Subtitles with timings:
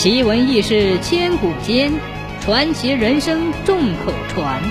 [0.00, 1.92] 奇闻异事千古间，
[2.40, 4.62] 传奇人生众口传。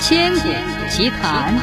[0.00, 0.48] 千古
[0.88, 1.54] 奇谈。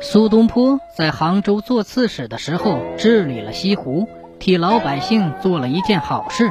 [0.00, 4.08] 苏东坡在杭州做刺史的时候，治理了西湖，
[4.38, 6.50] 替老百姓做了一件好事。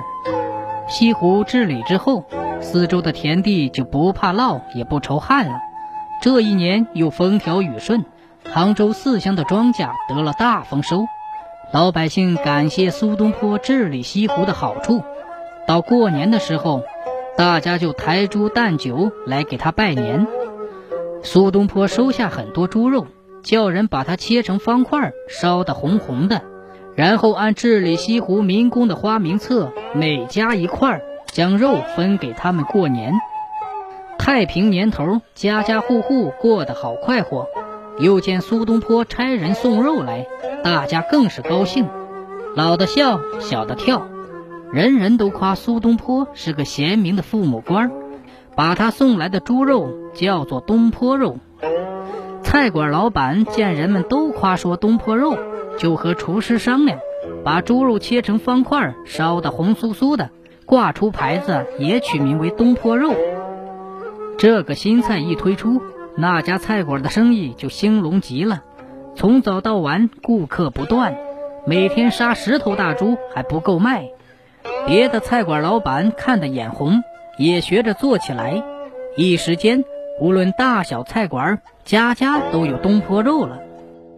[0.88, 2.26] 西湖治理之后，
[2.62, 5.56] 四周的田地就不怕涝，也不愁旱了。
[6.22, 8.06] 这一年又风调雨顺，
[8.54, 11.08] 杭州四乡的庄稼得了大丰收。
[11.74, 15.02] 老百姓感谢苏东坡治理西湖的好处。
[15.68, 16.84] 到过年的时候，
[17.36, 20.28] 大家就抬猪担酒来给他拜年。
[21.24, 23.08] 苏东坡收下很多猪肉，
[23.42, 26.44] 叫人把它切成方块，烧得红红的，
[26.94, 33.14] 然后按治理西湖民工的花名册，每家一块，将肉分给他们过年。
[34.20, 37.48] 太平年头，家家户户过得好快活。
[38.00, 40.26] 又见苏东坡差人送肉来，
[40.64, 41.88] 大家更是高兴，
[42.56, 44.08] 老的笑，小的跳，
[44.72, 47.92] 人人都夸苏东坡是个贤明的父母官，
[48.56, 51.38] 把他送来的猪肉叫做东坡肉。
[52.42, 55.38] 菜馆老板见人们都夸说东坡肉，
[55.78, 57.00] 就和厨师商量，
[57.44, 60.30] 把猪肉切成方块，烧得红酥酥的，
[60.66, 63.14] 挂出牌子，也取名为东坡肉。
[64.38, 65.82] 这个新菜一推出。
[66.16, 68.64] 那家菜馆的生意就兴隆极了，
[69.16, 71.16] 从早到晚顾客不断，
[71.66, 74.10] 每天杀十头大猪还不够卖。
[74.86, 77.04] 别的菜馆老板看得眼红，
[77.38, 78.64] 也学着做起来。
[79.18, 79.84] 一时间，
[80.22, 83.60] 无论大小菜馆，家家都有东坡肉了。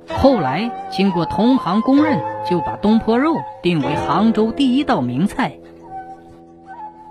[0.09, 5.57] 后来经过同行公认，就把东坡肉定为杭州第一道名菜。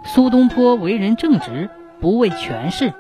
[0.04, 2.92] 苏东坡为人正直，不为权势。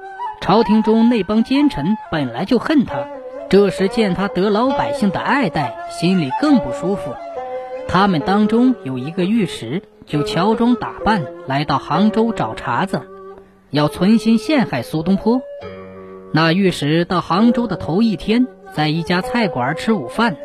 [0.44, 3.06] 朝廷中那帮奸臣本来就恨他，
[3.48, 7.14] 这时见他得老百姓的爱戴，心里更不舒服。
[7.88, 13.00] 他们当中有一个御史，就乔装打扮来到杭州找茬子，
[13.70, 15.40] 要存心陷害苏东坡。
[16.30, 20.36] 那御史到杭州的头一天，在一家菜馆吃午饭，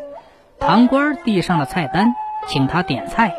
[0.58, 2.14] 堂官递上了菜单，
[2.48, 3.34] 请他点菜。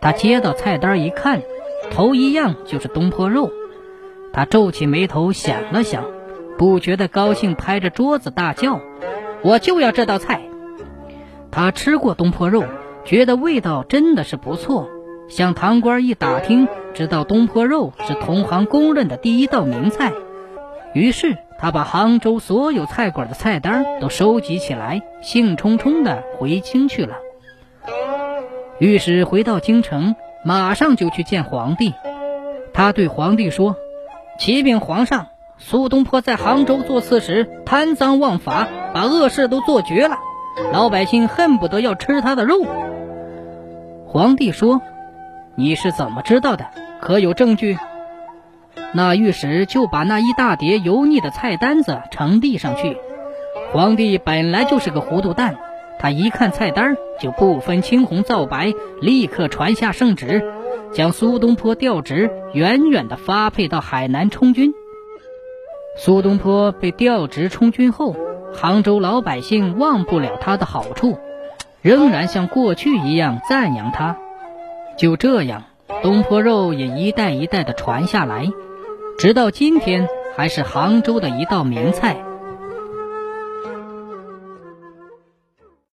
[0.00, 1.42] 他接到菜单一看，
[1.90, 3.50] 头一样就是东坡肉。
[4.32, 6.04] 他皱起眉头想了想，
[6.56, 8.80] 不觉得高兴，拍着桌子大叫
[9.44, 10.40] ：“我就要这道菜！”
[11.52, 12.64] 他吃过东坡肉，
[13.04, 14.88] 觉得味道真的是不错。
[15.28, 20.12] 向堂官一打听，知道东坡肉是同行公认的第一道名菜。
[20.94, 27.16] 于是他把杭州所有菜馆的菜单都收集起来，兴冲冲地回京去了。
[28.78, 31.92] 御史回到京城，马上就去见皇帝。
[32.72, 33.76] 他对皇帝说。
[34.44, 40.16] 启禀皇上，苏东坡在杭州做刺史，贪赃枉法，把恶事都做绝了，
[40.72, 42.56] 老百姓恨不得要吃他的肉。
[44.08, 44.82] 皇帝说
[45.54, 46.66] ：“你是怎么知道的？
[47.00, 47.78] 可有证据？”
[48.92, 52.96] 那御史就把那一大叠油腻的菜单子呈递上去。
[53.72, 55.54] 皇帝本来就是个糊涂蛋，
[56.02, 60.42] 他一看菜单就不分青红皂白，立刻传下圣旨。
[60.92, 64.74] 将苏东坡调职，远远地发配到海南充军。
[65.96, 68.16] 苏东坡被调职充军后，
[68.52, 71.18] 杭州老百姓忘不了他的好处，
[71.82, 74.16] 仍然像过去一样赞扬他。
[74.98, 75.62] 就这样，
[76.02, 78.50] 东坡肉也一代一代地传下来，
[79.18, 82.16] 直到今天还是杭州的一道名菜。